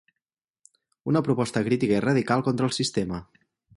Una 1.11 1.21
proposta 1.27 1.63
crítica 1.67 1.99
i 1.99 2.03
radical 2.07 2.45
contra 2.49 2.71
el 2.71 2.77
sistema. 2.79 3.21